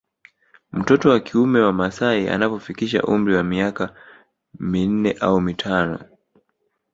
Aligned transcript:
Mtoto 0.71 1.09
wa 1.09 1.19
kiume 1.19 1.59
wa 1.59 1.73
maasai 1.73 2.29
anapofikisha 2.29 3.03
umri 3.03 3.35
wa 3.35 3.43
miaka 3.43 3.95
minne 4.59 5.11
au 5.11 5.41
mitano 5.41 5.99